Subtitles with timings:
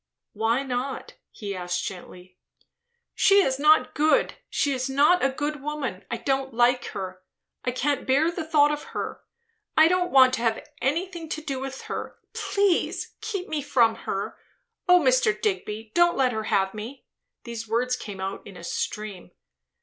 [0.33, 2.39] "Why not?" he asked gently.
[3.13, 4.33] "She is not good.
[4.49, 6.05] She is not a good woman.
[6.09, 7.21] I don't like her.
[7.63, 9.21] I can't bear the thought of her.
[9.77, 12.17] I don't want to have anything to do with her.
[12.33, 14.39] Please, keep me from her!
[14.89, 15.39] O Mr.
[15.39, 17.05] Digby, don't let her have me!"
[17.43, 19.29] These words came out in a stream.